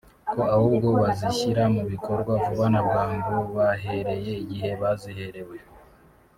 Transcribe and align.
ko 0.33 0.41
ahubwo 0.55 0.87
bazishyira 1.01 1.63
mu 1.75 1.83
bikorwa 1.91 2.31
vuba 2.43 2.65
na 2.73 2.81
bwangu 2.87 3.33
bahereye 3.55 4.31
igihe 4.43 4.69
baziherewe 4.81 5.57